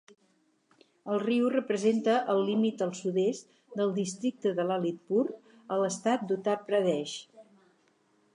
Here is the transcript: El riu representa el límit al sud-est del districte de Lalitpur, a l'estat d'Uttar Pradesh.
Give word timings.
El 1.15 1.19
riu 1.23 1.49
representa 1.55 2.15
el 2.33 2.41
límit 2.47 2.81
al 2.85 2.95
sud-est 3.01 3.53
del 3.81 3.93
districte 4.01 4.55
de 4.61 4.67
Lalitpur, 4.73 5.23
a 5.77 5.81
l'estat 5.83 6.27
d'Uttar 6.33 6.59
Pradesh. 6.71 7.17